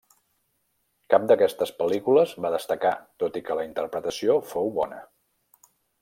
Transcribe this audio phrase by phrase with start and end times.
[1.13, 2.93] Cap d'aquestes pel·lícules va destacar
[3.25, 4.99] tot i que la interpretació fou bona.